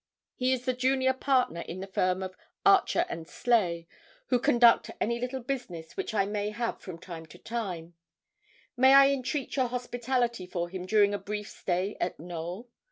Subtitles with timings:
[0.33, 3.85] He is the junior partner in the firm of Archer and Sleigh,
[4.29, 7.93] who conduct any little business which I may have from time to time;
[8.75, 12.67] may I entreat your hospitality for him during a brief stay at Knowl?